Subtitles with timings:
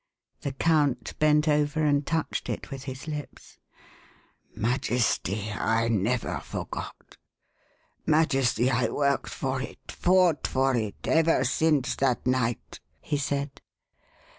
[0.39, 3.59] The count bent over and touched it with his lips.
[4.55, 7.17] "Majesty, I never forgot!
[8.07, 13.61] Majesty, I worked for it, fought for it ever since that night!" he said.